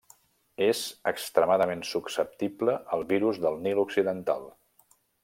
És 0.67 0.79
extremadament 1.11 1.85
susceptible 1.91 2.75
al 2.97 3.07
virus 3.15 3.41
del 3.47 3.63
Nil 3.67 3.83
occidental. 3.87 4.49